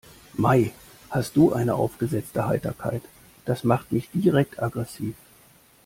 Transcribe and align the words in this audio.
Mei, 0.33 0.73
hast 1.11 1.35
du 1.37 1.53
eine 1.53 1.75
aufgesetzte 1.75 2.47
Heiterkeit, 2.47 3.03
das 3.45 3.63
macht 3.63 3.91
mich 3.91 4.09
direkt 4.13 4.59
aggressiv. 4.59 5.13